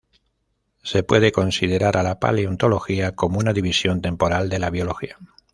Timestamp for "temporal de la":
4.01-4.71